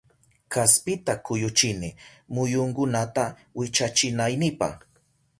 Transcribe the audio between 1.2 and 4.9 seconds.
kuyuchini muyunkunata wichachinaynipa